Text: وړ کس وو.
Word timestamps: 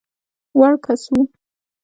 وړ 0.59 0.73
کس 0.85 1.01
وو. 1.11 1.21